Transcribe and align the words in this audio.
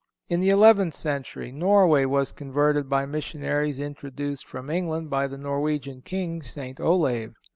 In 0.29 0.39
the 0.39 0.49
eleventh 0.49 0.95
century 0.95 1.51
Norway 1.51 2.05
was 2.05 2.31
converted 2.31 2.89
by 2.89 3.05
missionaries 3.05 3.77
introduced 3.77 4.47
from 4.47 4.67
England 4.71 5.11
by 5.11 5.27
the 5.27 5.37
Norwegian 5.37 6.01
King, 6.01 6.41
St. 6.41 6.79
Olave. 6.79 7.35